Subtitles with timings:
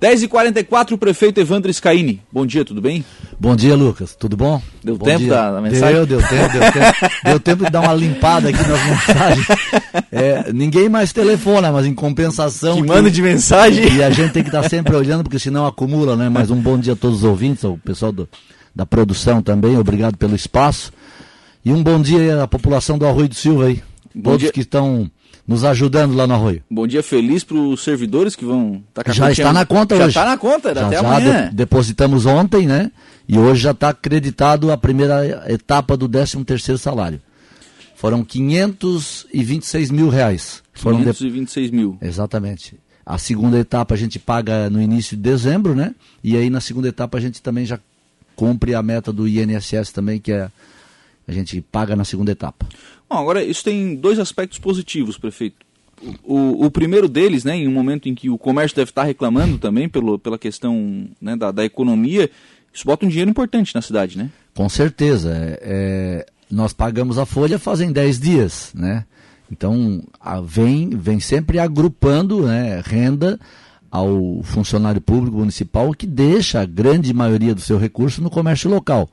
[0.00, 2.22] 10h44, o prefeito Evandro Scaini.
[2.32, 3.04] Bom dia, tudo bem?
[3.38, 4.14] Bom dia, Lucas.
[4.14, 4.60] Tudo bom?
[4.82, 5.94] Deu bom tempo da, da, mensagem?
[5.94, 7.12] Deu, deu tempo, deu tempo.
[7.24, 9.46] deu tempo de dar uma limpada aqui nas mensagens.
[10.12, 12.76] É, ninguém mais telefona, mas em compensação.
[12.76, 13.92] Que, que manda de mensagem.
[13.94, 16.28] E a gente tem que estar sempre olhando, porque senão acumula, né?
[16.28, 18.28] Mas um bom dia a todos os ouvintes, ao pessoal do,
[18.74, 19.78] da produção também.
[19.78, 20.92] Obrigado pelo espaço.
[21.64, 23.82] E um bom dia à população do Arroio do Silva aí.
[24.14, 24.52] Bom todos dia.
[24.52, 25.08] que estão
[25.50, 26.62] nos ajudando lá no Arroio.
[26.70, 30.14] Bom dia feliz para os servidores que vão tá Já está na conta já hoje.
[30.14, 31.48] Já está na conta, já, até já amanhã.
[31.48, 32.92] De, depositamos ontem, né?
[33.28, 37.20] E hoje já está acreditado a primeira etapa do 13 terceiro salário.
[37.96, 40.62] Foram 526 mil reais.
[40.72, 41.76] Foram 526 de...
[41.76, 41.98] mil.
[42.00, 42.76] Exatamente.
[43.04, 45.96] A segunda etapa a gente paga no início de dezembro, né?
[46.22, 47.76] E aí na segunda etapa a gente também já
[48.36, 50.48] cumpre a meta do INSS também, que é
[51.26, 52.66] a gente paga na segunda etapa.
[53.08, 55.66] Bom, agora isso tem dois aspectos positivos, prefeito.
[56.24, 59.58] O, o, primeiro deles, né, em um momento em que o comércio deve estar reclamando
[59.58, 62.30] também pelo, pela questão né, da, da economia,
[62.72, 64.30] isso bota um dinheiro importante na cidade, né?
[64.54, 65.30] Com certeza.
[65.34, 69.04] É, é, nós pagamos a folha fazem 10 dias, né?
[69.50, 73.38] Então, a, vem, vem sempre agrupando né, renda
[73.90, 79.10] ao funcionário público municipal que deixa a grande maioria do seu recurso no comércio local.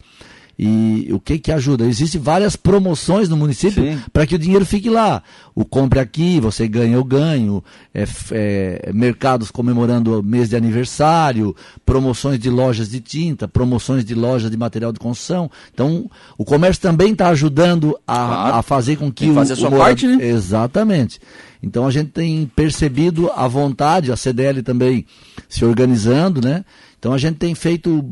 [0.59, 1.85] E o que que ajuda?
[1.85, 5.21] Existem várias promoções no município para que o dinheiro fique lá.
[5.53, 7.63] O compre aqui, você ganha, eu ganho.
[7.93, 14.15] É, é, mercados comemorando o mês de aniversário, promoções de lojas de tinta, promoções de
[14.15, 15.49] lojas de material de construção.
[15.71, 18.55] Então, o comércio também está ajudando a, claro.
[18.55, 20.25] a, fazer com que tem que fazer o, a sua o parte, né?
[20.25, 21.19] Exatamente.
[21.61, 25.05] Então a gente tem percebido a vontade, a CDL também
[25.49, 26.63] se organizando, né?
[26.99, 28.03] Então a gente tem feito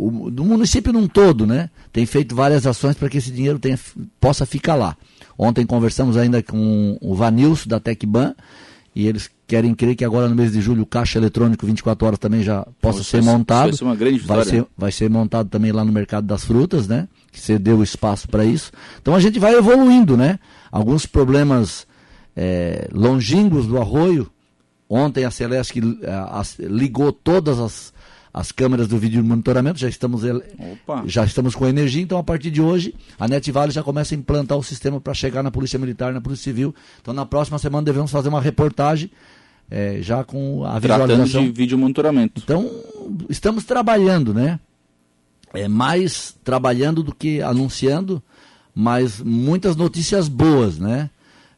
[0.00, 1.68] o, do município num todo, né?
[1.92, 3.78] Tem feito várias ações para que esse dinheiro tenha,
[4.18, 4.96] possa ficar lá.
[5.36, 8.34] Ontem conversamos ainda com o Vanilson da Tecban
[8.94, 12.18] e eles querem crer que agora no mês de julho o caixa eletrônico 24 horas
[12.18, 13.68] também já possa ser montado.
[13.68, 16.88] Vai ser uma grande vai ser, vai ser montado também lá no mercado das frutas,
[16.88, 17.08] né?
[17.30, 18.72] Que você deu espaço para isso.
[19.00, 20.38] Então a gente vai evoluindo, né?
[20.70, 21.86] Alguns problemas
[22.36, 24.30] é, longínquos do arroio.
[24.88, 25.80] Ontem a Celeste
[26.58, 27.92] ligou todas as
[28.32, 30.22] as câmeras do vídeo monitoramento, já estamos,
[31.06, 34.56] já estamos com energia, então a partir de hoje a Netvale já começa a implantar
[34.56, 36.74] o sistema para chegar na Polícia Militar, na Polícia Civil.
[37.00, 39.10] Então na próxima semana devemos fazer uma reportagem
[39.70, 41.24] é, já com a visualização.
[41.24, 42.40] Tratando de vídeo monitoramento.
[42.42, 42.70] Então
[43.28, 44.60] estamos trabalhando, né?
[45.52, 48.22] É mais trabalhando do que anunciando,
[48.74, 51.10] mas muitas notícias boas, né?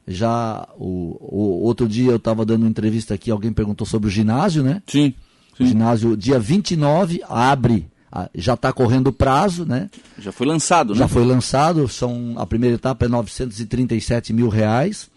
[0.09, 4.11] Já o, o outro dia eu estava dando uma entrevista aqui, alguém perguntou sobre o
[4.11, 4.83] ginásio, né?
[4.87, 5.15] Sim.
[5.59, 7.91] O ginásio, dia 29, abre,
[8.35, 9.89] já está correndo o prazo, né?
[10.19, 10.99] Já foi lançado, né?
[10.99, 15.11] Já foi lançado, são, a primeira etapa é 937 mil reais.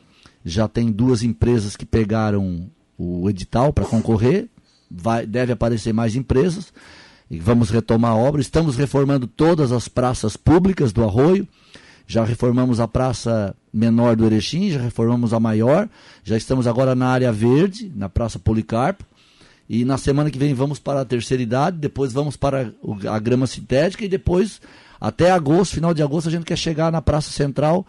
[0.44, 4.48] Já tem duas empresas que pegaram o edital para concorrer.
[4.90, 6.72] Vai, deve aparecer mais empresas.
[7.30, 8.40] E vamos retomar a obra.
[8.40, 11.48] Estamos reformando todas as praças públicas do Arroio.
[12.08, 15.90] Já reformamos a praça menor do Erechim, já reformamos a maior.
[16.24, 19.04] Já estamos agora na área verde, na Praça Policarpo.
[19.68, 22.72] E na semana que vem vamos para a terceira idade, depois vamos para
[23.10, 24.62] a grama sintética e depois,
[25.02, 27.86] até agosto, final de agosto, a gente quer chegar na Praça Central,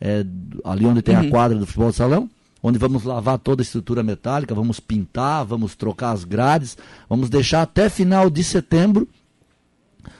[0.00, 0.24] é,
[0.64, 1.26] ali onde tem uhum.
[1.26, 2.28] a quadra do futebol de salão,
[2.62, 6.76] onde vamos lavar toda a estrutura metálica, vamos pintar, vamos trocar as grades,
[7.08, 9.08] vamos deixar até final de setembro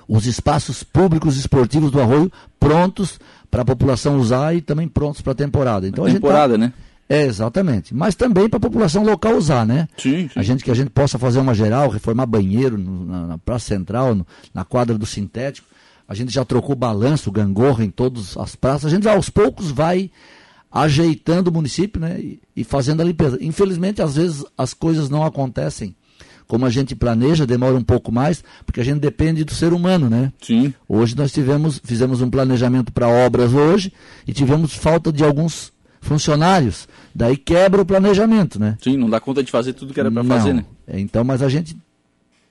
[0.09, 3.19] os espaços públicos esportivos do Arroio prontos
[3.51, 5.87] para a população usar e também prontos para a temporada.
[5.87, 6.73] Então a, a temporada, tá, né?
[7.09, 7.95] É, exatamente.
[7.95, 9.89] Mas também para a população local usar, né?
[9.97, 13.27] Sim, sim, A gente que a gente possa fazer uma geral, reformar banheiro no, na,
[13.27, 15.67] na, Praça Central, no, na quadra do sintético.
[16.09, 18.87] A gente já trocou balanço, gangorra em todas as praças.
[18.87, 20.11] A gente aos poucos vai
[20.71, 22.19] ajeitando o município, né?
[22.19, 23.39] E, e fazendo a limpeza.
[23.41, 25.95] Infelizmente, às vezes as coisas não acontecem
[26.47, 30.11] como a gente planeja, demora um pouco mais, porque a gente depende do ser humano,
[30.11, 30.33] né?
[30.43, 30.75] Sim.
[30.89, 33.93] Hoje nós tivemos, fizemos um planejamento para obras hoje
[34.27, 35.73] e tivemos falta de alguns
[36.05, 36.89] funcionários.
[37.15, 38.77] Daí quebra o planejamento, né?
[38.83, 40.65] Sim, não dá conta de fazer tudo que era para fazer, né?
[40.89, 41.77] Então, mas a gente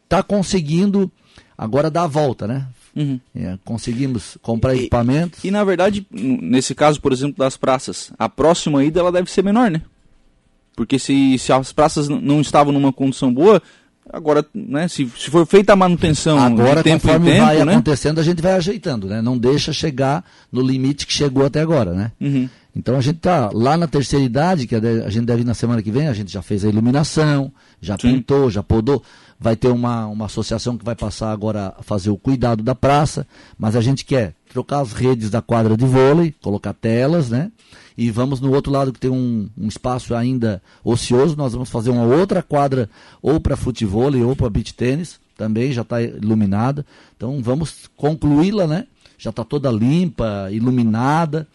[0.03, 1.11] está conseguindo
[1.57, 2.67] agora dar a volta, né?
[2.95, 3.19] Uhum.
[3.35, 5.43] É, conseguimos comprar e, equipamentos.
[5.43, 9.43] E na verdade, nesse caso, por exemplo, das praças, a próxima ida ela deve ser
[9.43, 9.81] menor, né?
[10.75, 13.61] Porque se, se as praças não estavam numa condição boa,
[14.13, 17.73] agora, né, se, se for feita a manutenção agora, tempo conforme em tempo, vai né?
[17.73, 19.23] acontecendo, a gente vai ajeitando, né?
[19.23, 22.11] Não deixa chegar no limite que chegou até agora, né?
[22.21, 22.47] Uhum.
[22.75, 25.81] Então a gente está lá na terceira idade, que a gente deve ir na semana
[25.81, 27.51] que vem, a gente já fez a iluminação,
[27.81, 28.13] já Sim.
[28.13, 29.03] pintou, já podou.
[29.39, 33.27] Vai ter uma, uma associação que vai passar agora a fazer o cuidado da praça,
[33.57, 37.51] mas a gente quer trocar as redes da quadra de vôlei, colocar telas, né?
[37.97, 41.89] E vamos no outro lado que tem um, um espaço ainda ocioso, nós vamos fazer
[41.89, 42.89] uma outra quadra
[43.21, 46.85] ou para futebol ou para beach tênis, também já está iluminada.
[47.15, 48.87] Então vamos concluí-la, né?
[49.17, 51.47] Já está toda limpa, iluminada.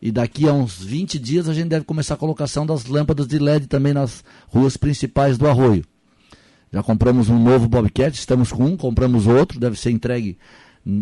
[0.00, 3.38] E daqui a uns 20 dias a gente deve começar a colocação das lâmpadas de
[3.38, 5.84] LED também nas ruas principais do Arroio.
[6.72, 10.36] Já compramos um novo Bobcat, estamos com um, compramos outro, deve ser entregue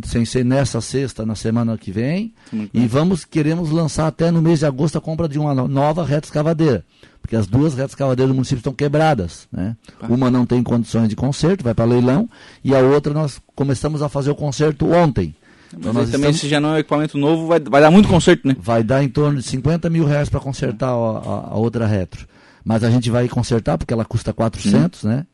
[0.07, 2.33] sem ser nessa sexta, na semana que vem.
[2.73, 6.27] e vamos, queremos lançar até no mês de agosto a compra de uma nova reta
[6.27, 6.85] escavadeira.
[7.21, 9.49] Porque as duas retas escavadeiras do município estão quebradas.
[9.51, 9.77] Né?
[10.01, 10.07] Ah.
[10.09, 12.29] Uma não tem condições de conserto, vai para leilão,
[12.63, 15.35] e a outra nós começamos a fazer o conserto ontem.
[15.73, 16.41] Então Mas também estamos...
[16.41, 18.57] se já não é um equipamento novo, vai, vai dar muito conserto, né?
[18.59, 22.27] Vai dar em torno de 50 mil reais para consertar a, a, a, outra retro.
[22.65, 25.09] Mas a gente vai consertar porque ela custa 400, hum.
[25.09, 25.27] né?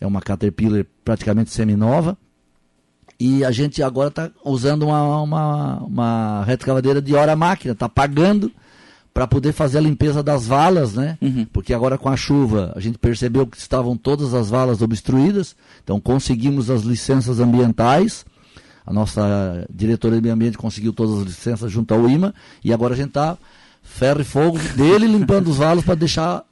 [0.00, 2.16] É uma Caterpillar praticamente semi-nova.
[3.18, 8.52] E a gente agora está usando uma, uma, uma retroescavadeira de hora máquina, está pagando
[9.14, 11.16] para poder fazer a limpeza das valas, né?
[11.22, 11.46] Uhum.
[11.50, 15.98] Porque agora com a chuva a gente percebeu que estavam todas as valas obstruídas, então
[15.98, 18.26] conseguimos as licenças ambientais.
[18.84, 22.92] A nossa diretoria de meio ambiente conseguiu todas as licenças junto ao IMA e agora
[22.92, 23.38] a gente está
[23.82, 26.44] ferro e fogo dele limpando os valos para deixar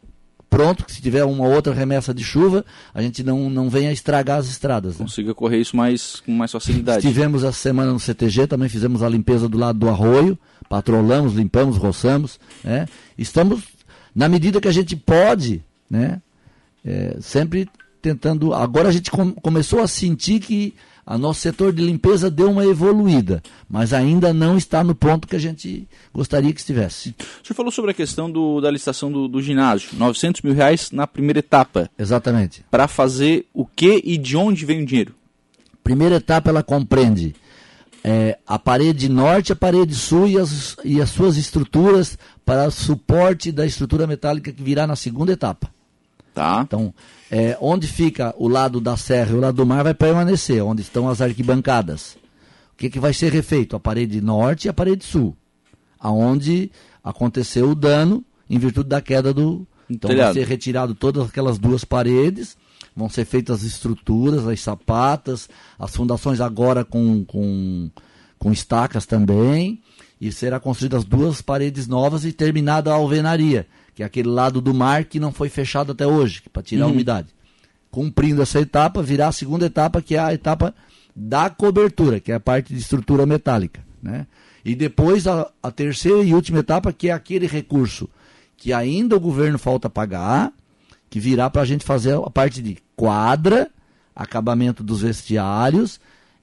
[0.54, 2.64] pronto, que se tiver uma outra remessa de chuva,
[2.94, 4.98] a gente não, não venha estragar as estradas.
[4.98, 5.04] Né?
[5.04, 7.06] Consiga correr isso mais, com mais facilidade.
[7.06, 11.76] Tivemos a semana no CTG, também fizemos a limpeza do lado do arroio, patrolamos, limpamos,
[11.76, 12.38] roçamos.
[12.62, 12.86] Né?
[13.18, 13.62] Estamos,
[14.14, 16.20] na medida que a gente pode, né?
[16.84, 17.68] É, sempre
[18.00, 18.52] tentando.
[18.52, 20.74] Agora a gente com, começou a sentir que
[21.06, 25.36] a nosso setor de limpeza deu uma evoluída, mas ainda não está no ponto que
[25.36, 27.14] a gente gostaria que estivesse.
[27.42, 30.90] O senhor falou sobre a questão do, da licitação do, do ginásio, 900 mil reais
[30.90, 31.90] na primeira etapa.
[31.98, 32.64] Exatamente.
[32.70, 35.14] Para fazer o que e de onde vem o dinheiro?
[35.82, 37.34] Primeira etapa ela compreende
[38.02, 43.50] é, a parede norte, a parede sul e as, e as suas estruturas para suporte
[43.50, 45.73] da estrutura metálica que virá na segunda etapa.
[46.34, 46.62] Tá.
[46.66, 46.92] Então,
[47.30, 50.82] é, onde fica o lado da serra e o lado do mar vai permanecer, onde
[50.82, 52.16] estão as arquibancadas.
[52.72, 53.76] O que, que vai ser refeito?
[53.76, 55.36] A parede norte e a parede sul.
[55.98, 56.72] Aonde
[57.04, 59.64] aconteceu o dano em virtude da queda do.
[59.88, 60.34] Então Telhado.
[60.34, 62.56] vai ser retirado todas aquelas duas paredes,
[62.96, 65.48] vão ser feitas as estruturas, as sapatas,
[65.78, 67.90] as fundações agora com, com,
[68.38, 69.80] com estacas também,
[70.20, 74.74] e será construídas duas paredes novas e terminada a alvenaria que é aquele lado do
[74.74, 76.90] mar que não foi fechado até hoje, para tirar uhum.
[76.90, 77.28] a umidade.
[77.90, 80.74] Cumprindo essa etapa, virá a segunda etapa, que é a etapa
[81.14, 83.84] da cobertura, que é a parte de estrutura metálica.
[84.02, 84.26] Né?
[84.64, 88.08] E depois a, a terceira e última etapa, que é aquele recurso
[88.56, 90.52] que ainda o governo falta pagar,
[91.08, 93.70] que virá para a gente fazer a parte de quadra,
[94.14, 96.00] acabamento dos vestiários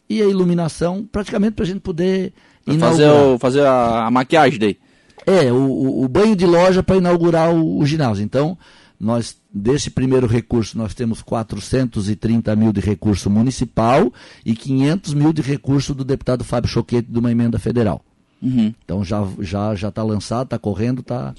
[0.10, 2.34] e a iluminação, praticamente para a gente poder
[2.80, 4.78] fazer, o, fazer a, a maquiagem daí.
[5.26, 8.24] É, o, o banho de loja para inaugurar o, o, ginásio.
[8.24, 8.58] Então,
[9.00, 14.12] nós, desse primeiro recurso, nós temos 430 mil de recurso municipal
[14.46, 18.04] e 500 mil de recurso do deputado Fábio Choquete de uma emenda federal.
[18.42, 18.74] Uhum.
[18.84, 21.34] Então, já está já, já tá lançado, está correndo, está...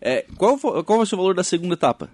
[0.00, 2.10] É, qual, qual vai ser o valor da segunda etapa?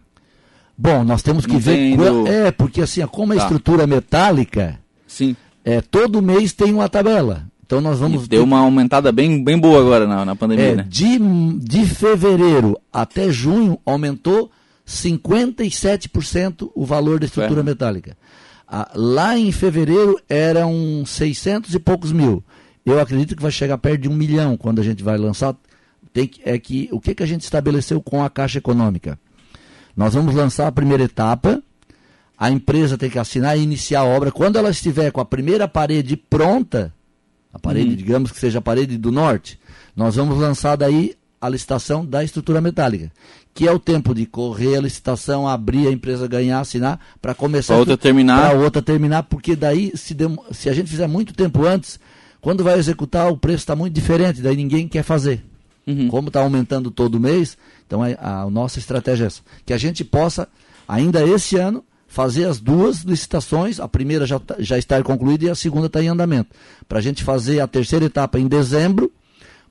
[0.76, 1.97] Bom, nós temos que ver...
[1.97, 3.43] Qual, é, porque assim, como a tá.
[3.43, 4.79] estrutura metálica...
[5.06, 5.35] Sim.
[5.64, 7.47] É, todo mês tem uma tabela.
[7.70, 8.25] Então nós vamos.
[8.25, 10.87] E deu uma aumentada bem, bem boa agora na, na pandemia, é, né?
[10.88, 11.20] De,
[11.61, 14.50] de fevereiro até junho aumentou
[14.84, 17.62] 57% o valor da estrutura é.
[17.62, 18.17] metálica.
[18.67, 22.42] Ah, lá em fevereiro eram 600 e poucos mil.
[22.85, 25.54] Eu acredito que vai chegar perto de um milhão quando a gente vai lançar.
[26.12, 29.16] Tem que, é que o que, que a gente estabeleceu com a Caixa Econômica?
[29.97, 31.62] Nós vamos lançar a primeira etapa.
[32.37, 34.33] A empresa tem que assinar e iniciar a obra.
[34.33, 36.92] Quando ela estiver com a primeira parede pronta,
[37.52, 37.97] a parede, uhum.
[37.97, 39.59] digamos que seja a parede do norte,
[39.95, 43.11] nós vamos lançar daí a licitação da estrutura metálica,
[43.54, 47.75] que é o tempo de correr a licitação, abrir a empresa ganhar, assinar, para começar.
[47.75, 48.50] Para outra terminar.
[48.50, 50.37] Para outra terminar, porque daí, se, dem...
[50.52, 51.99] se a gente fizer muito tempo antes,
[52.40, 55.42] quando vai executar, o preço está muito diferente, daí ninguém quer fazer.
[55.87, 56.09] Uhum.
[56.09, 59.40] Como está aumentando todo mês, então a, a, a nossa estratégia é essa.
[59.64, 60.47] Que a gente possa,
[60.87, 65.49] ainda esse ano, fazer as duas licitações, a primeira já, tá, já está concluída e
[65.49, 66.50] a segunda está em andamento.
[66.88, 69.12] Para a gente fazer a terceira etapa em dezembro,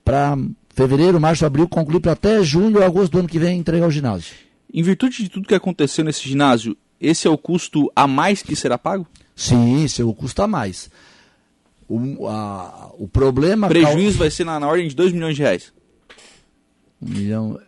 [0.05, 0.37] para
[0.73, 3.91] fevereiro, março, abril, concluir para até junho ou agosto do ano que vem entregar o
[3.91, 4.33] ginásio.
[4.73, 8.55] Em virtude de tudo que aconteceu nesse ginásio, esse é o custo a mais que
[8.55, 9.05] será pago?
[9.35, 10.89] Sim, esse é o custo a mais.
[11.89, 13.67] O, a, o problema.
[13.67, 14.19] Prejuízo cal...
[14.19, 15.73] vai ser na, na ordem de 2 milhões de reais.
[17.01, 17.59] Um milhão.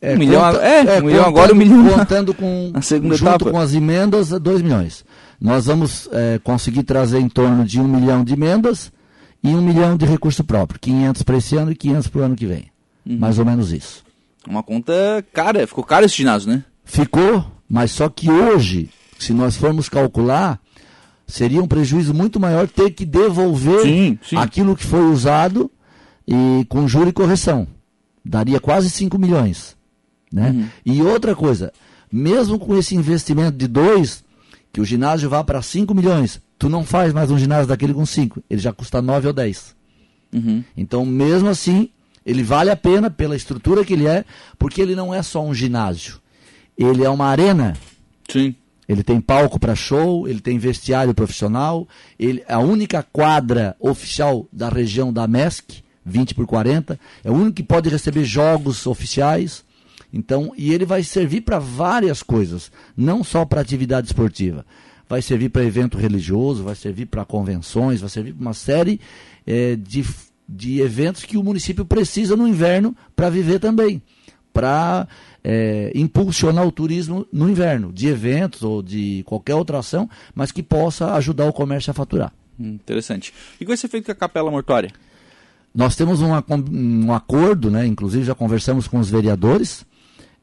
[0.00, 3.16] É, um milhão, conta, é, é, um milhão agora, um milhão contando com a segunda
[3.16, 3.50] junto etapa.
[3.50, 5.04] com as emendas, 2 milhões.
[5.40, 8.92] Nós vamos é, conseguir trazer em torno de um milhão de emendas
[9.42, 12.36] e um milhão de recurso próprio, 500 para esse ano e 500 para o ano
[12.36, 12.70] que vem.
[13.04, 13.18] Uhum.
[13.18, 14.04] Mais ou menos isso.
[14.46, 14.92] Uma conta
[15.32, 16.64] cara, ficou caro esse ginásio, né?
[16.84, 18.88] Ficou, mas só que hoje,
[19.18, 20.60] se nós formos calcular,
[21.26, 24.36] seria um prejuízo muito maior ter que devolver sim, sim.
[24.36, 25.70] aquilo que foi usado
[26.26, 27.66] e com juro e correção.
[28.24, 29.77] Daria quase 5 milhões.
[30.32, 30.50] Né?
[30.50, 30.68] Uhum.
[30.84, 31.72] E outra coisa,
[32.10, 34.24] mesmo com esse investimento de 2,
[34.72, 38.04] que o ginásio vá para 5 milhões, tu não faz mais um ginásio daquele com
[38.04, 39.76] 5, ele já custa 9 ou 10.
[40.32, 40.62] Uhum.
[40.76, 41.90] Então, mesmo assim,
[42.24, 44.24] ele vale a pena pela estrutura que ele é,
[44.58, 46.20] porque ele não é só um ginásio.
[46.76, 47.74] Ele é uma arena.
[48.30, 48.54] Sim.
[48.88, 51.86] Ele tem palco para show, ele tem vestiário profissional,
[52.18, 57.56] ele a única quadra oficial da região da MESC, 20 por 40, é o único
[57.56, 59.62] que pode receber jogos oficiais.
[60.12, 64.64] Então, e ele vai servir para várias coisas, não só para atividade esportiva.
[65.08, 69.00] Vai servir para evento religioso, vai servir para convenções, vai servir para uma série
[69.46, 70.04] é, de,
[70.48, 74.02] de eventos que o município precisa no inverno para viver também.
[74.52, 75.06] Para
[75.44, 80.62] é, impulsionar o turismo no inverno, de eventos ou de qualquer outra ação, mas que
[80.62, 82.32] possa ajudar o comércio a faturar.
[82.58, 83.32] Interessante.
[83.52, 84.90] E o que vai ser feito com a capela mortuária?
[85.74, 86.30] Nós temos um,
[86.72, 89.86] um acordo, né, inclusive já conversamos com os vereadores,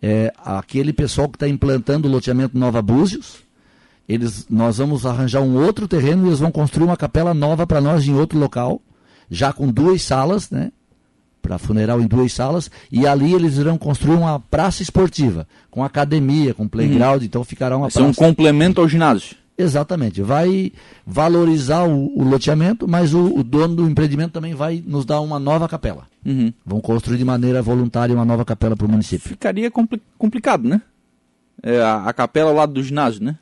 [0.02, 3.38] é, aquele pessoal que está implantando o loteamento Nova Búzios,
[4.08, 7.82] eles, nós vamos arranjar um outro terreno e eles vão construir uma capela nova para
[7.82, 8.82] nós em outro local,
[9.30, 10.72] já com duas salas, né?
[11.42, 16.54] Para funeral em duas salas, e ali eles irão construir uma praça esportiva, com academia,
[16.54, 17.26] com playground, uhum.
[17.26, 18.08] então ficará uma Vai praça.
[18.08, 19.36] um complemento ao ginásio.
[19.58, 20.22] Exatamente.
[20.22, 20.72] Vai
[21.06, 25.40] valorizar o, o loteamento, mas o, o, dono do empreendimento também vai nos dar uma
[25.40, 26.08] nova capela.
[26.26, 26.52] Uhum.
[26.66, 29.30] Vão construir de maneira voluntária uma nova capela para o município.
[29.30, 30.82] Ficaria compli complicado, né?
[31.64, 33.38] É, a, a capela ao lado do ginásio, né?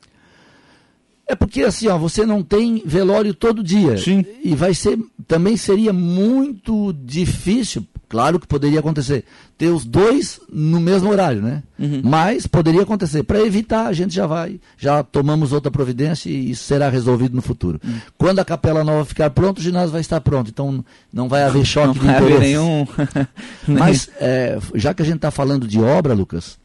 [1.26, 3.96] É porque assim, ó, você não tem velório todo dia.
[3.96, 4.24] Sim.
[4.42, 4.98] E vai ser.
[5.26, 9.24] Também seria muito difícil, claro que poderia acontecer,
[9.56, 11.62] ter os dois no mesmo horário, né?
[11.78, 12.00] Uhum.
[12.04, 13.22] Mas poderia acontecer.
[13.22, 17.42] Para evitar, a gente já vai, já tomamos outra providência e isso será resolvido no
[17.42, 17.80] futuro.
[17.84, 17.98] Uhum.
[18.16, 20.50] Quando a capela nova ficar pronta, o ginásio vai estar pronto.
[20.50, 22.40] Então não vai haver choque não de interesse.
[22.40, 22.86] nenhum.
[23.66, 26.58] Mas é, já que a gente está falando de obra, Lucas,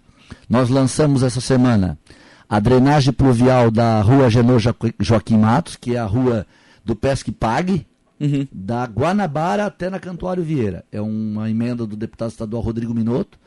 [0.50, 1.98] nós lançamos essa semana
[2.50, 4.60] a drenagem pluvial da rua Genor
[5.00, 6.48] Joaquim Matos, que é a rua
[6.84, 7.86] do Pesque Pague,
[8.20, 8.48] uhum.
[8.52, 10.86] da Guanabara até na Cantuário Vieira.
[10.92, 13.38] É uma emenda do deputado estadual Rodrigo Minotto.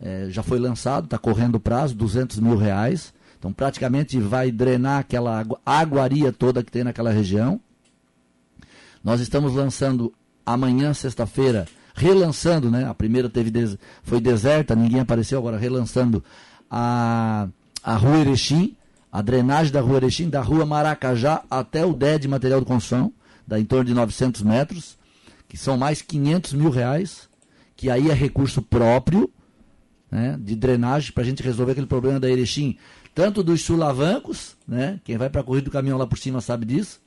[0.00, 3.12] É, já foi lançado, está correndo o prazo, 200 mil reais.
[3.38, 7.60] Então, praticamente vai drenar aquela aguaria toda que tem naquela região.
[9.02, 10.12] Nós estamos lançando
[10.44, 12.84] amanhã, sexta-feira, relançando, né?
[12.88, 13.76] A primeira teve des...
[14.02, 16.22] foi deserta, ninguém apareceu, agora relançando
[16.70, 17.48] a
[17.82, 18.76] a Rua Erechim,
[19.10, 23.12] a drenagem da Rua Erechim, da Rua Maracajá até o DED de material de construção,
[23.48, 24.98] dá em torno de 900 metros,
[25.48, 27.28] que são mais 500 mil reais,
[27.74, 29.30] que aí é recurso próprio
[30.10, 32.76] né, de drenagem para a gente resolver aquele problema da Erechim,
[33.14, 36.66] tanto dos sulavancos, né, quem vai para a corrida do caminhão lá por cima sabe
[36.66, 37.00] disso,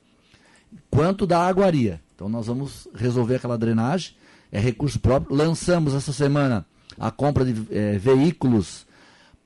[0.89, 2.01] quanto da aguaria.
[2.15, 4.15] Então nós vamos resolver aquela drenagem,
[4.51, 5.35] é recurso próprio.
[5.35, 6.65] Lançamos essa semana
[6.99, 8.85] a compra de é, veículos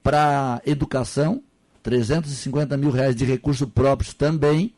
[0.01, 1.43] para educação,
[1.83, 4.73] 350 mil reais de recursos próprios também.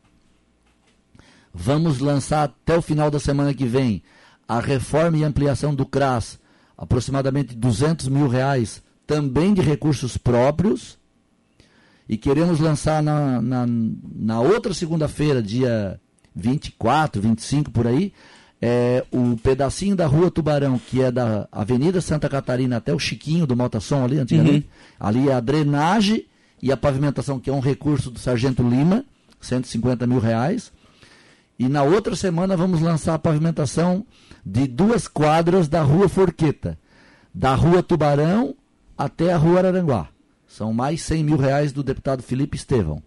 [1.60, 4.04] Vamos lançar até o final da semana que vem
[4.48, 6.40] a reforma e ampliação do CRAS,
[6.78, 11.00] aproximadamente 200 mil reais também de recursos próprios.
[12.08, 16.00] E queremos lançar na, na, na outra segunda-feira, dia
[16.36, 18.14] 24, 25 por aí,
[18.62, 23.48] é, o pedacinho da Rua Tubarão, que é da Avenida Santa Catarina até o Chiquinho
[23.48, 25.08] do Maltação ali antigamente, uhum.
[25.08, 26.24] ali é a drenagem
[26.62, 29.04] e a pavimentação, que é um recurso do Sargento Lima,
[29.42, 30.72] 150 mil reais.
[31.60, 34.06] E na outra semana vamos lançar a pavimentação
[34.46, 36.78] de duas quadras da Rua Forqueta,
[37.34, 38.56] da Rua Tubarão
[38.98, 40.10] até a Rua Araranguá.
[40.48, 43.02] São mais 100 mil reais do deputado Felipe Estevão.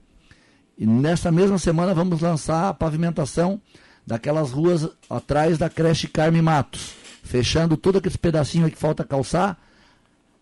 [0.76, 3.60] E nessa mesma semana vamos lançar a pavimentação
[4.06, 9.58] daquelas ruas atrás da creche Carme Matos, fechando todo aquele pedacinho que falta calçar,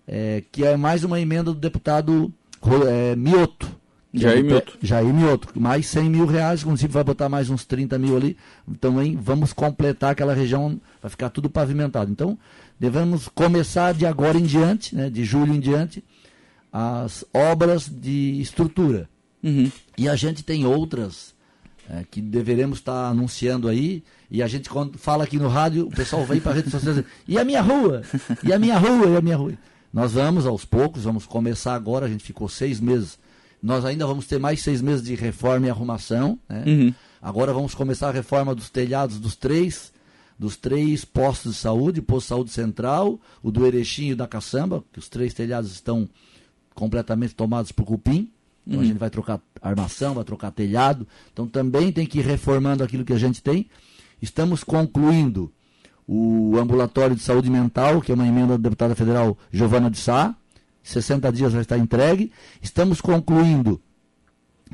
[0.06, 2.32] é, que é mais uma emenda do deputado
[2.86, 3.77] é, Mioto.
[4.20, 4.78] Jair Mioto.
[4.82, 5.48] Jair Mioto.
[5.58, 8.36] Mais 100 mil reais, o município vai botar mais uns 30 mil ali.
[8.80, 12.10] Também então, vamos completar aquela região, vai ficar tudo pavimentado.
[12.10, 12.38] Então,
[12.78, 16.02] devemos começar de agora em diante, né, de julho em diante,
[16.72, 19.08] as obras de estrutura.
[19.42, 19.70] Uhum.
[19.96, 21.34] E a gente tem outras
[21.88, 24.02] é, que deveremos estar anunciando aí.
[24.30, 27.02] E a gente, quando fala aqui no rádio, o pessoal vem para a rede social
[27.26, 28.02] e a minha rua?
[28.44, 29.06] E a minha rua?
[29.08, 29.52] E a minha rua?
[29.92, 32.04] Nós vamos aos poucos, vamos começar agora.
[32.04, 33.18] A gente ficou seis meses.
[33.62, 36.38] Nós ainda vamos ter mais seis meses de reforma e arrumação.
[36.48, 36.64] Né?
[36.66, 36.94] Uhum.
[37.20, 39.92] Agora vamos começar a reforma dos telhados dos três
[40.38, 44.28] dos três postos de saúde, posto de saúde central, o do Erechim e o da
[44.28, 46.08] Caçamba, que os três telhados estão
[46.76, 48.30] completamente tomados por cupim.
[48.64, 48.84] Então uhum.
[48.84, 51.08] a gente vai trocar armação, vai trocar telhado.
[51.32, 53.68] Então também tem que ir reformando aquilo que a gente tem.
[54.22, 55.50] Estamos concluindo
[56.06, 60.34] o ambulatório de saúde mental, que é uma emenda da deputada federal Giovana de Sá.
[60.88, 62.32] 60 dias vai estar entregue.
[62.62, 63.80] Estamos concluindo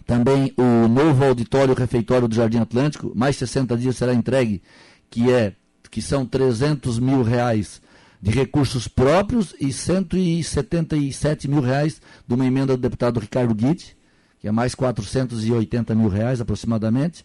[0.07, 4.63] também o novo auditório refeitório do Jardim Atlântico, mais 60 dias será entregue,
[5.11, 5.55] que é
[5.91, 7.81] que são 300 mil reais
[8.21, 13.97] de recursos próprios e 177 mil reais de uma emenda do deputado Ricardo Guide,
[14.41, 17.25] que é mais 480 mil reais aproximadamente.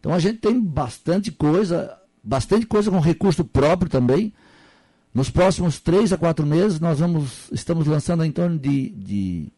[0.00, 4.32] Então a gente tem bastante coisa, bastante coisa com recurso próprio também.
[5.16, 9.48] Nos próximos três a quatro meses nós vamos, estamos lançando em torno de, de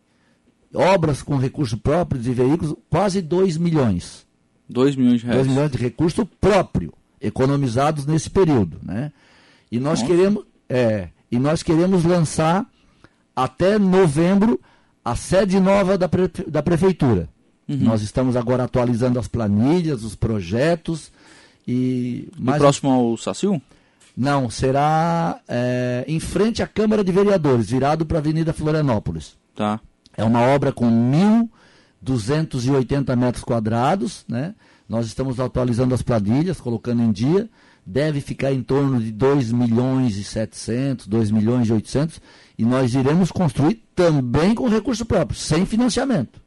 [0.73, 4.25] obras com recurso próprio de veículos, quase 2 milhões.
[4.69, 5.41] 2 milhões de reais.
[5.41, 8.79] 2 milhões de recurso próprio, economizados nesse período.
[8.85, 9.11] Né?
[9.69, 10.13] E nós Nossa.
[10.13, 10.45] queremos.
[10.69, 12.65] É, e nós queremos lançar
[13.35, 14.61] até novembro
[15.05, 17.29] a sede nova da, pre, da prefeitura.
[17.69, 17.79] Uhum.
[17.79, 21.11] Nós estamos agora atualizando as planilhas, os projetos.
[21.67, 23.61] E, mais e próximo ao Sacil?
[24.21, 29.39] Não, será é, em frente à Câmara de Vereadores, virado para a Avenida Florianópolis.
[29.55, 29.79] Tá.
[30.17, 30.91] É uma obra com
[32.03, 34.57] 1.280 metros quadrados, né?
[34.89, 37.49] Nós estamos atualizando as planilhas, colocando em dia.
[37.87, 42.21] Deve ficar em torno de 2 milhões e 700, 2 milhões e 800.
[42.59, 46.43] E nós iremos construir também com recurso próprio, sem financiamento.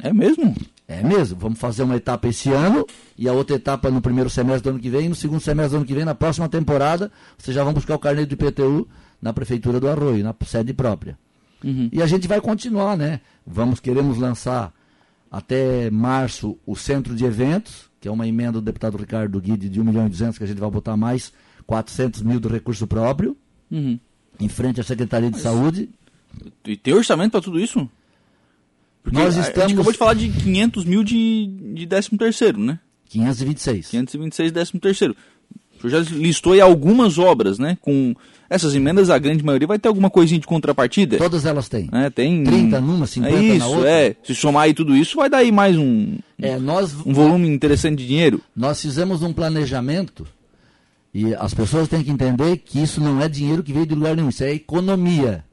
[0.00, 0.54] É mesmo?
[0.88, 1.38] É mesmo.
[1.38, 4.78] Vamos fazer uma etapa esse ano e a outra etapa no primeiro semestre do ano
[4.78, 5.04] que vem.
[5.04, 7.94] E no segundo semestre do ano que vem, na próxima temporada, vocês já vão buscar
[7.94, 8.88] o carnê do IPTU
[9.20, 11.18] na Prefeitura do Arroio, na sede própria.
[11.62, 11.90] Uhum.
[11.92, 13.20] E a gente vai continuar, né?
[13.46, 14.72] Vamos, queremos lançar
[15.30, 19.80] até março o centro de eventos, que é uma emenda do deputado Ricardo Guide de
[19.80, 21.32] 1 milhão e 200, que a gente vai botar mais
[21.66, 23.36] 400 mil do recurso próprio,
[23.70, 23.98] uhum.
[24.40, 25.90] em frente à Secretaria de Mas, Saúde.
[26.64, 27.88] E tem orçamento para tudo isso?
[29.08, 29.58] Porque Nós estamos...
[29.58, 32.78] a gente acabou de falar de 500 mil de, de 13 terceiro, né?
[33.08, 33.88] 526.
[33.88, 35.16] 526 13 terceiro.
[35.78, 37.78] O senhor já listou aí algumas obras, né?
[37.80, 38.14] Com
[38.50, 41.16] essas emendas, a grande maioria vai ter alguma coisinha de contrapartida?
[41.16, 41.88] Todas elas têm.
[41.92, 43.90] É, tem 30 numa, 50 é isso, na outra.
[43.90, 47.48] É, se somar aí tudo isso, vai dar aí mais um, é, nós, um volume
[47.48, 48.42] interessante de dinheiro.
[48.54, 50.26] Nós fizemos um planejamento
[51.14, 54.16] e as pessoas têm que entender que isso não é dinheiro que veio de lugar
[54.16, 55.44] nenhum, isso é economia.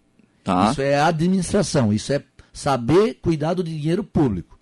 [0.43, 0.71] Tá.
[0.71, 2.21] Isso é administração, isso é
[2.55, 4.57] saber cuidar do dinheiro público.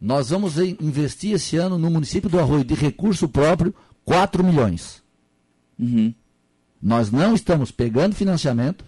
[0.00, 5.02] Nós vamos investir esse ano no município do Arroio de recurso próprio 4 milhões.
[5.78, 6.14] Uhum.
[6.80, 8.84] Nós não estamos pegando financiamento.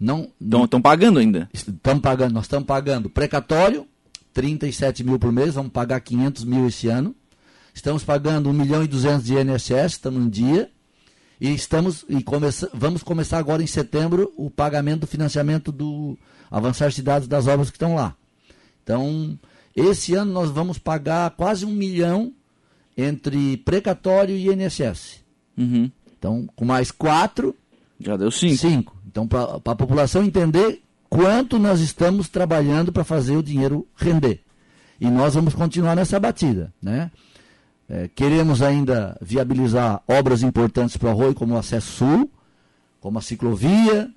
[0.00, 0.30] Não
[0.64, 1.48] estão pagando ainda?
[1.52, 2.32] Estamos pagando.
[2.32, 3.86] Nós estamos pagando precatório,
[4.32, 7.14] 37 mil por mês, vamos pagar 500 mil esse ano.
[7.72, 10.70] Estamos pagando 1 milhão e 200 de INSS, estamos em dia.
[11.40, 16.16] E estamos e começa, vamos começar agora em setembro o pagamento do financiamento do
[16.50, 18.14] Avançar Cidades das obras que estão lá.
[18.82, 19.38] Então,
[19.74, 22.32] esse ano nós vamos pagar quase um milhão
[22.96, 25.20] entre precatório e INSS.
[25.56, 25.90] Uhum.
[26.16, 27.54] Então, com mais quatro.
[27.98, 28.56] Já deu cinco.
[28.56, 28.96] Cinco.
[29.06, 34.40] Então, para a população entender quanto nós estamos trabalhando para fazer o dinheiro render.
[35.00, 36.72] E nós vamos continuar nessa batida.
[36.80, 37.10] Né?
[37.88, 42.30] É, queremos ainda viabilizar obras importantes para o Arroio, como o Acesso Sul,
[43.00, 44.10] como a ciclovia.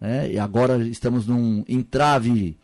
[0.00, 0.32] Né?
[0.32, 2.58] E agora estamos num entrave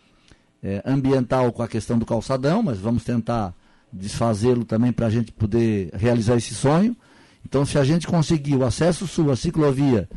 [0.62, 3.55] é, ambiental com a questão do calçadão, mas vamos tentar
[3.92, 6.96] desfazê-lo também para a gente poder realizar esse sonho.
[7.44, 10.09] Então, se a gente conseguir o acesso sul, a ciclovia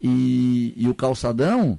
[0.00, 1.78] e, e o calçadão,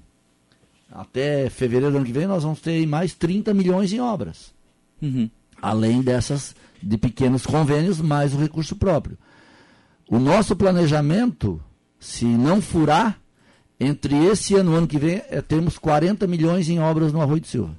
[0.91, 4.53] até fevereiro do ano que vem nós vamos ter mais 30 milhões em obras.
[5.01, 5.29] Uhum.
[5.63, 9.17] Além dessas de pequenos convênios, mais o recurso próprio.
[10.09, 11.61] O nosso planejamento,
[11.97, 13.17] se não furar,
[13.79, 17.21] entre esse ano e o ano que vem, é termos 40 milhões em obras no
[17.21, 17.73] Arroio de Silva.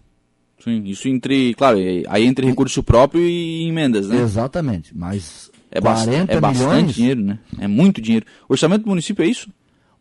[0.62, 1.76] Sim, isso entre, claro,
[2.08, 4.18] aí entre recurso próprio e emendas, né?
[4.22, 5.90] Exatamente, mas é, ba
[6.26, 6.94] é bastante milhões?
[6.94, 7.38] dinheiro, né?
[7.58, 8.24] É muito dinheiro.
[8.48, 9.50] O orçamento do município é isso?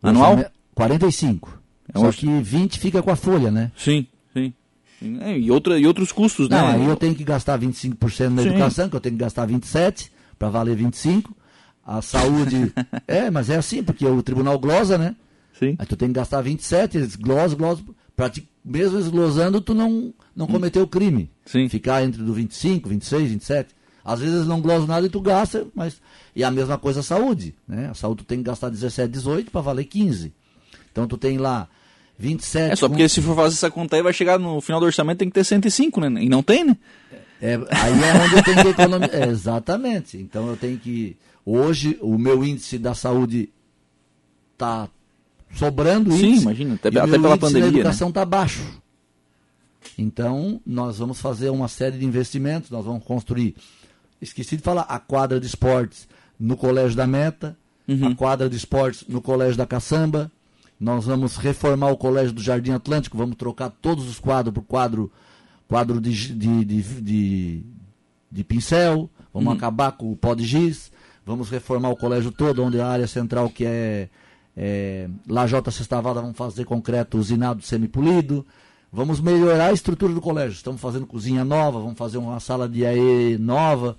[0.02, 0.42] Anual?
[0.74, 1.60] 45.
[1.94, 3.70] É Só que 20 fica com a folha, né?
[3.76, 4.06] Sim,
[5.06, 6.74] e, outra, e outros custos, Não, né?
[6.74, 8.48] aí eu tenho que gastar 25% na sim.
[8.48, 11.24] educação, que eu tenho que gastar 27% para valer 25%.
[11.86, 12.72] A saúde.
[13.06, 15.14] é, mas é assim, porque o tribunal glosa, né?
[15.58, 15.76] Sim.
[15.78, 17.84] Aí tu tem que gastar 27, eles glosam, glosam.
[18.16, 21.30] Pra te, mesmo esglosando, tu não, não cometeu crime.
[21.44, 21.68] Sim.
[21.68, 23.74] Ficar entre do 25, 26, 27.
[24.04, 26.00] Às vezes eles não glosam nada e tu gasta, mas.
[26.34, 27.54] E a mesma coisa a saúde.
[27.66, 27.88] Né?
[27.90, 30.32] A saúde tu tem que gastar 17, 18 para valer 15.
[30.90, 31.68] Então tu tem lá
[32.18, 32.72] 27.
[32.72, 33.08] É só porque com...
[33.08, 35.44] se for fazer essa conta aí, vai chegar no final do orçamento tem que ter
[35.44, 36.22] 105, né?
[36.22, 36.76] E não tem, né?
[37.40, 39.22] É, aí é onde eu tenho que economizar.
[39.22, 40.16] É, exatamente.
[40.16, 41.16] Então eu tenho que.
[41.44, 43.50] Hoje o meu índice da saúde
[44.52, 44.88] está
[45.54, 47.66] sobrando Sim, índice, imagina, até, até pela pandemia.
[47.66, 47.78] da né?
[47.80, 48.62] educação está baixo.
[49.98, 53.54] Então, nós vamos fazer uma série de investimentos, nós vamos construir.
[54.20, 56.08] Esqueci de falar, a quadra de esportes
[56.40, 58.08] no Colégio da Meta, Uhum.
[58.08, 60.32] a quadra de esportes no Colégio da Caçamba.
[60.78, 65.10] Nós vamos reformar o Colégio do Jardim Atlântico, vamos trocar todos os quadros por quadro,
[65.68, 67.62] quadro de, de, de, de,
[68.30, 69.56] de pincel, vamos Uhum.
[69.56, 70.90] acabar com o pó de giz,
[71.24, 74.08] vamos reformar o colégio todo, onde a área central que é,
[74.56, 78.44] é Lajota Sextavada, vamos fazer concreto usinado semipolido.
[78.92, 80.52] Vamos melhorar a estrutura do colégio.
[80.52, 83.96] Estamos fazendo cozinha nova, vamos fazer uma sala de AE nova.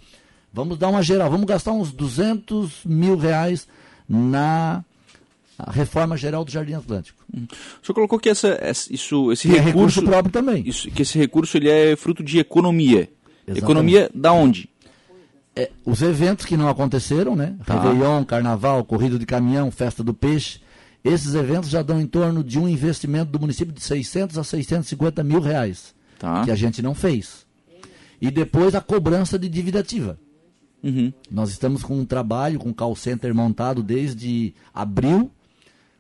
[0.54, 1.30] Vamos dar uma geral.
[1.30, 3.68] Vamos gastar uns 200 mil reais
[4.08, 4.86] na
[5.72, 7.24] reforma geral do Jardim Atlântico.
[7.34, 9.68] O senhor colocou que essa, essa- isso, esse é recurso,
[10.00, 10.64] recurso próprio também.
[10.68, 13.10] isso- que esse recurso ele é fruto de economia.
[13.48, 13.64] Exatamente.
[13.64, 14.70] Economia da onde?
[15.56, 17.56] É, os eventos que não aconteceram, né?
[17.66, 17.80] Tá.
[17.82, 20.60] Réveillon, Carnaval, Corrida de Caminhão, Festa do Peixe.
[21.04, 25.24] Esses eventos já dão em torno de um investimento do município de 600 a 650
[25.24, 26.44] mil reais, Tá.
[26.44, 27.46] que a gente não fez.
[28.20, 30.18] E depois a cobrança de dívida ativa.
[30.84, 31.14] Uhum.
[31.32, 35.32] Nós estamos com um trabalho, com um call center montado desde abril,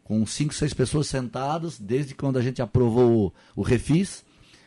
[0.05, 4.23] com cinco, seis pessoas sentadas, desde quando a gente aprovou o, o refis,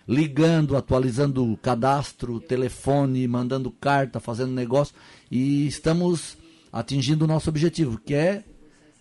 [0.07, 4.96] ligando, atualizando o cadastro, telefone, mandando carta, fazendo negócio,
[5.31, 6.37] e estamos
[6.72, 8.42] atingindo o nosso objetivo, que é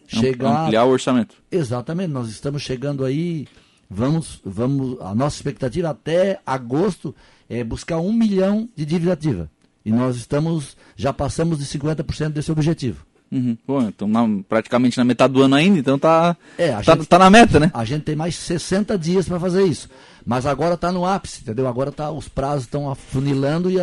[0.06, 1.36] chegar Ampliar o orçamento.
[1.52, 3.48] Exatamente, nós estamos chegando aí,
[3.90, 7.16] vamos, vamos, a nossa expectativa até agosto
[7.50, 9.50] é buscar um milhão de dívida ativa.
[9.84, 13.07] E nós estamos, já passamos de 50% desse objetivo.
[13.32, 13.58] Uhum.
[13.88, 17.20] Então na- praticamente na metade do ano ainda, então tá, É, a tá, gente- tá
[17.20, 17.70] na meta, né?
[17.74, 19.90] A gente tem mais 60 dias para fazer isso.
[20.26, 21.68] Mas agora está no ápice, entendeu?
[21.68, 23.78] Agora tá, os prazos estão afunilando e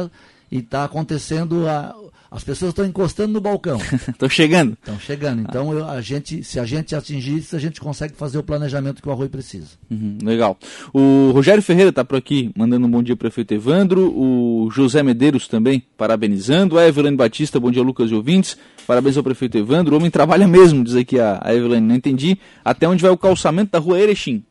[0.50, 1.94] está acontecendo, a-
[2.30, 3.78] as pessoas estão encostando no balcão.
[4.18, 4.72] Tô chegando.
[4.72, 5.40] Estão chegando.
[5.42, 9.00] Então, eu- a gente, se a gente atingir isso, a gente consegue fazer o planejamento
[9.00, 9.68] que o Arroio precisa.
[9.90, 10.58] Uhum, legal.
[10.92, 14.12] O Rogério Ferreira está por aqui, mandando um bom dia, prefeito Evandro.
[14.12, 16.76] O José Medeiros também, parabenizando.
[16.76, 18.56] A Evelyn Batista, bom dia, Lucas e ouvintes.
[18.86, 19.94] Parabéns ao prefeito Evandro.
[19.94, 21.80] O homem trabalha mesmo, diz aqui a, a Evelyn.
[21.82, 22.36] Não entendi.
[22.64, 24.42] Até onde vai o calçamento da rua Erechim?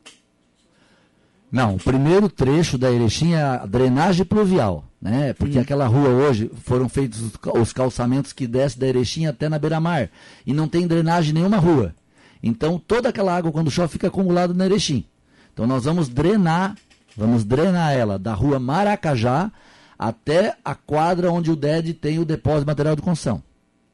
[1.52, 5.32] Não, o primeiro trecho da Erechim é a drenagem pluvial, né?
[5.34, 9.48] Porque aquela rua hoje foram feitos os ca- os calçamentos que descem da Erechim até
[9.48, 10.08] na beira-mar
[10.46, 11.94] e não tem drenagem em nenhuma rua.
[12.42, 15.04] Então toda aquela água quando chove fica acumulada na Erechim.
[15.52, 16.74] Então nós vamos drenar,
[17.16, 19.52] vamos drenar ela da rua Maracajá
[19.98, 23.42] até a quadra onde o DED tem o depósito de material de construção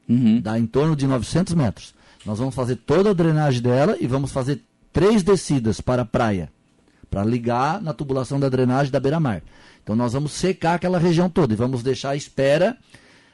[0.08, 0.40] Uhum.
[0.40, 1.94] dá em torno de 900 metros.
[2.26, 4.60] Nós vamos fazer toda a drenagem dela e vamos fazer
[4.92, 6.50] três descidas para a praia,
[7.08, 9.40] para ligar na tubulação da drenagem da beira-mar.
[9.82, 12.76] Então nós vamos secar aquela região toda e vamos deixar à espera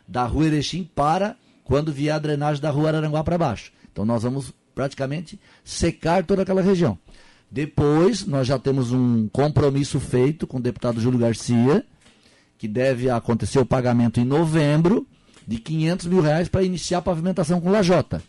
[0.06, 3.72] da rua Erechim para quando vier a drenagem da rua Araranguá para baixo.
[3.92, 6.98] Então nós vamos praticamente secar toda aquela região.
[7.50, 11.84] Depois nós já temos um compromisso feito com o deputado Júlio Garcia,
[12.58, 15.06] que deve acontecer o pagamento em novembro
[15.46, 18.22] de 500 mil reais para iniciar a pavimentação com lajota.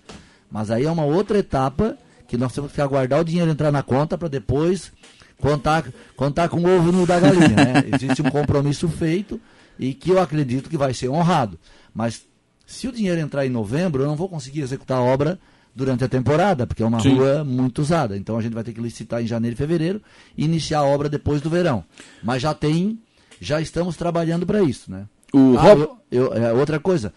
[0.49, 3.82] Mas aí é uma outra etapa que nós temos que aguardar o dinheiro entrar na
[3.82, 4.91] conta para depois
[5.39, 7.50] contar, contar com o ovo no da galinha.
[7.56, 7.84] Né?
[7.93, 9.39] Existe um compromisso feito
[9.80, 11.58] e que eu acredito que vai ser honrado.
[11.93, 12.26] Mas
[12.65, 15.39] se o dinheiro entrar em novembro, eu não vou conseguir executar a obra
[15.76, 17.15] durante a temporada, porque é uma Sim.
[17.15, 18.17] rua muito usada.
[18.17, 20.02] Então a gente vai ter que licitar em janeiro e fevereiro
[20.36, 21.84] e iniciar a obra depois do verão.
[22.23, 23.00] Mas já tem,
[23.39, 25.06] já estamos trabalhando para isso, né?
[25.34, 25.82] O Ah, Rob...
[25.82, 27.13] eu- eu- é, outra coisa,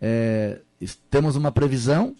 [0.00, 0.60] é,
[1.10, 2.14] temos uma previsão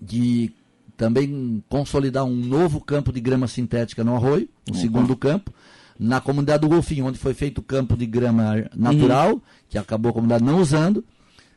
[0.00, 0.52] de
[0.96, 5.52] também consolidar um novo campo de grama sintética no Arroio, um segundo campo,
[5.98, 10.12] na comunidade do Golfinho, onde foi feito o campo de grama natural, que acabou a
[10.12, 11.04] comunidade não usando.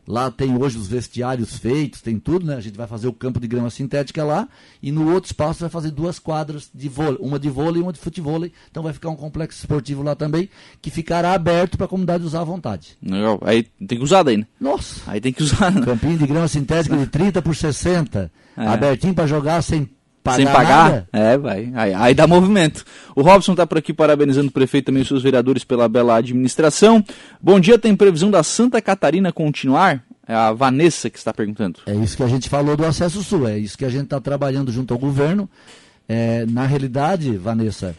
[0.08, 2.56] Lá tem hoje os vestiários feitos, tem tudo, né?
[2.56, 4.48] A gente vai fazer o campo de grama sintética lá
[4.82, 7.94] e no outro espaço vai fazer duas quadras de vôlei, uma de vôlei e uma
[7.94, 8.52] de futevôlei.
[8.72, 10.50] Então vai ficar um complexo esportivo lá também,
[10.82, 12.98] que ficará aberto para a comunidade usar à vontade.
[13.04, 13.40] Legal.
[13.44, 14.48] Aí tem que usar daí, né?
[14.60, 15.02] Nossa!
[15.06, 15.82] Aí tem que usar, né?
[15.86, 18.66] Campinho de grama sintética de 30 por 60, É.
[18.66, 19.88] abertinho para jogar sem
[20.24, 20.90] pagar Sem pagar?
[20.92, 21.10] nada.
[21.12, 21.72] É, vai.
[21.76, 22.84] Aí, aí dá movimento.
[23.16, 26.16] O Robson está por aqui parabenizando o prefeito e também os seus vereadores pela bela
[26.16, 27.04] administração.
[27.42, 30.04] Bom dia, tem previsão da Santa Catarina continuar?
[30.28, 31.80] É a Vanessa que está perguntando.
[31.88, 34.20] É isso que a gente falou do acesso sul, é isso que a gente está
[34.22, 35.50] trabalhando junto ao governo.
[36.08, 37.96] É, na realidade, Vanessa,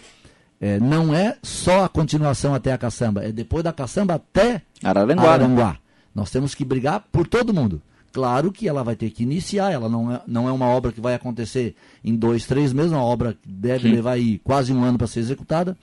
[0.61, 5.23] é, não é só a continuação até a caçamba, é depois da caçamba até Araranguá.
[5.23, 5.29] né?
[5.29, 5.77] Araranguá.
[6.15, 7.81] Nós temos que brigar por todo mundo.
[8.13, 11.01] Claro que ela vai ter que iniciar, ela não é, não é uma obra que
[11.01, 13.95] vai acontecer em dois, três meses, é uma obra que deve Sim.
[13.95, 15.77] levar aí quase um ano para ser executada,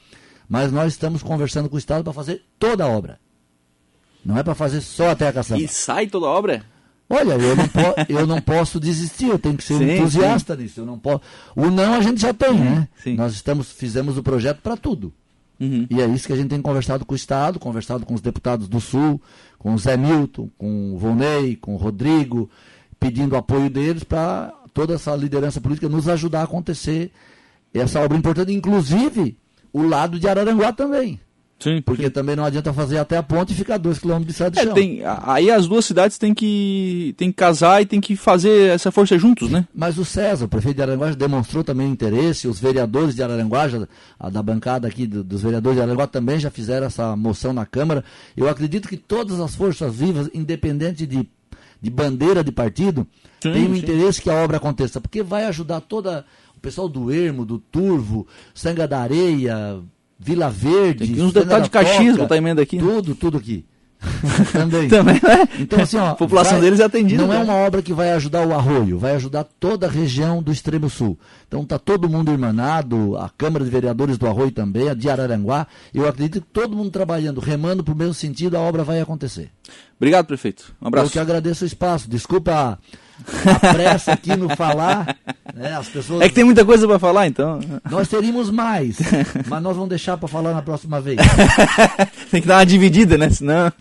[0.50, 3.20] mas nós estamos conversando com o Estado para fazer toda a obra.
[4.26, 5.62] Não é para fazer só até a caçamba.
[5.62, 6.66] E sai toda a obra?
[7.10, 10.64] Olha, eu não, po eu não posso desistir, eu tenho que ser sim, entusiasta sim.
[10.64, 10.82] nisso.
[10.82, 11.22] Eu não posso.
[11.56, 12.88] O não a gente já tem, né?
[13.02, 13.16] Sim.
[13.16, 15.14] Nós estamos, fizemos o projeto para tudo.
[15.60, 15.88] Uhum.
[15.90, 18.68] E é isso que a gente tem conversado com o Estado, conversado com os deputados
[18.68, 19.22] do Sul,
[19.58, 22.50] com o Zé Milton, com o Volney, com o Rodrigo,
[23.00, 27.12] pedindo apoio deles para toda essa liderança política nos ajudar a acontecer
[27.74, 29.38] essa obra importante, inclusive
[29.74, 31.20] o lado de Araranguá também.
[31.60, 32.10] Sim, porque sim.
[32.12, 34.74] também não adianta fazer até a ponte e ficar dois quilômetros de de é, chão.
[34.76, 38.92] Tem, aí as duas cidades têm que, têm que casar e têm que fazer essa
[38.92, 39.68] força juntos, né?
[39.74, 43.88] Mas o César, o prefeito de Araranguá, demonstrou também interesse, os vereadores de Araranguá, já,
[44.20, 47.66] a da bancada aqui do, dos vereadores de Araranguá também já fizeram essa moção na
[47.66, 48.04] Câmara.
[48.36, 51.28] Eu acredito que todas as forças vivas, independente de,
[51.82, 53.08] de bandeira de partido,
[53.42, 56.24] sim, têm o interesse que a obra aconteça, porque vai ajudar toda
[56.56, 59.82] o pessoal do Ermo, do Turvo, Sanga da Areia,
[60.20, 61.08] Vila Verde.
[61.08, 62.78] Tem uns deputados de Caxias botar emenda aqui.
[62.78, 63.66] Tudo, tudo aqui.
[64.52, 64.88] Também.
[64.88, 65.50] Também, né?
[65.60, 67.26] Então, assim, ó, a população vai, deles é atendida.
[67.26, 70.52] Não é uma obra que vai ajudar o arroio, vai ajudar toda a região do
[70.52, 71.18] extremo sul.
[71.48, 75.66] Então está todo mundo irmanado, a Câmara de Vereadores do Arroio também, a de Araranguá.
[75.94, 79.50] Eu acredito que todo mundo trabalhando, remando para o mesmo sentido, a obra vai acontecer.
[79.98, 80.76] Obrigado, prefeito.
[80.82, 81.08] Um abraço.
[81.08, 82.10] Eu que agradeço o espaço.
[82.10, 82.78] Desculpa a
[83.74, 85.16] pressa aqui no falar.
[85.56, 86.22] Né, as pessoas...
[86.22, 87.60] É que tem muita coisa para falar, então.
[87.90, 88.98] Nós teríamos mais,
[89.48, 91.18] mas nós vamos deixar para falar na próxima vez.
[92.30, 93.30] tem que dar uma dividida, né?
[93.30, 93.72] Senão...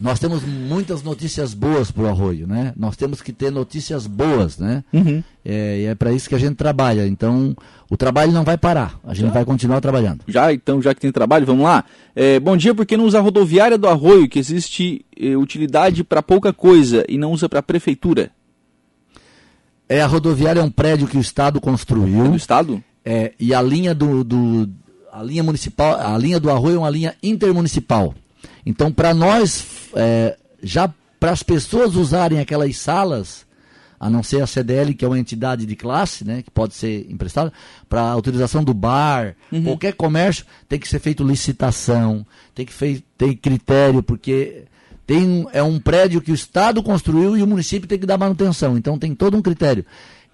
[0.00, 2.72] Nós temos muitas notícias boas para o Arroio, né?
[2.76, 4.84] Nós temos que ter notícias boas, né?
[4.92, 5.22] Uhum.
[5.44, 7.06] É, e é para isso que a gente trabalha.
[7.06, 7.56] Então,
[7.90, 8.98] o trabalho não vai parar.
[9.04, 9.32] A gente já?
[9.32, 10.20] vai continuar trabalhando.
[10.28, 11.84] Já, então, já que tem trabalho, vamos lá.
[12.14, 16.22] É, bom dia, porque não usa a rodoviária do Arroio, que existe é, utilidade para
[16.22, 18.30] pouca coisa e não usa para a prefeitura?
[19.88, 22.26] É, a rodoviária é um prédio que o Estado construiu.
[22.26, 22.82] É do Estado?
[23.04, 24.68] É, e a linha do, do,
[25.10, 28.14] a linha municipal, a linha do Arroio é uma linha intermunicipal.
[28.66, 33.46] Então, para nós, é, já para as pessoas usarem aquelas salas,
[33.98, 37.10] a não ser a CDL, que é uma entidade de classe, né, que pode ser
[37.10, 37.52] emprestada,
[37.88, 39.64] para a utilização do bar, uhum.
[39.64, 42.24] qualquer comércio, tem que ser feito licitação,
[42.54, 44.64] tem que ter critério, porque
[45.08, 48.76] tem, é um prédio que o Estado construiu e o município tem que dar manutenção.
[48.76, 49.82] Então tem todo um critério.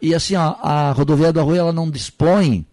[0.03, 2.67] E assim, ó, a rodoviária do Arroio ela não dispõe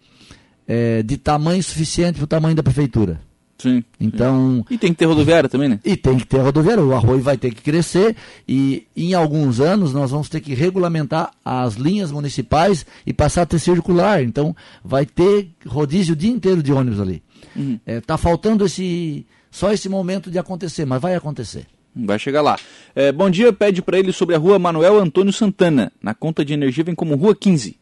[0.66, 3.20] é, de tamanho suficiente para o tamanho da prefeitura.
[3.56, 3.84] Sim.
[4.00, 4.66] Então.
[4.68, 5.78] E tem que ter rodoviária também, né?
[5.84, 6.82] E tem que ter rodoviária.
[6.82, 8.16] O arroio vai ter que crescer
[8.48, 13.46] e em alguns anos nós vamos ter que regulamentar as linhas municipais e passar a
[13.46, 14.24] ter circular.
[14.24, 17.22] Então vai ter rodízio o dia inteiro de ônibus ali.
[17.38, 17.80] Está uhum.
[17.86, 21.64] é, tá faltando esse só esse momento de acontecer, mas vai acontecer.
[21.94, 22.58] Vai chegar lá.
[22.94, 25.92] É, bom dia, pede para ele sobre a rua Manuel Antônio Santana.
[26.02, 27.78] Na conta de energia vem como Rua 15.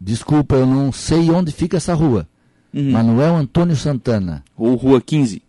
[0.00, 2.26] Desculpa, eu não sei onde fica essa rua.
[2.72, 2.90] Uhum.
[2.90, 4.42] Manuel Antônio Santana.
[4.56, 5.42] Ou Rua 15.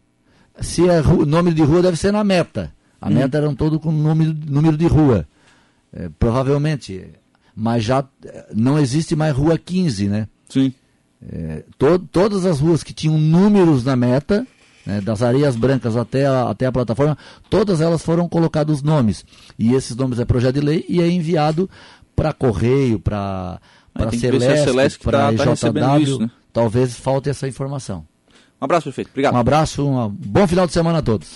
[0.60, 2.74] Se é o nome de rua deve ser na meta.
[3.00, 3.16] A uhum.
[3.16, 5.26] meta era um todo com número, número de rua.
[5.94, 7.06] É, provavelmente.
[7.56, 10.28] Mas já é, não existe mais Rua 15, né?
[10.50, 10.74] Sim.
[11.22, 14.46] É, to, todas as ruas que tinham números na meta
[14.86, 17.18] né, das areias brancas até a, até a plataforma,
[17.50, 19.26] todas elas foram colocados nomes.
[19.58, 21.70] E esses nomes é projeto de lei e é enviado
[22.16, 23.60] para Correio, para
[23.94, 26.04] para Celeste, para tá, tá JW.
[26.04, 26.32] Isso, né?
[26.54, 28.06] Talvez falte essa informação.
[28.62, 29.10] Um abraço, prefeito.
[29.10, 29.34] Obrigado.
[29.34, 31.30] Um abraço, um bom final de semana a todos.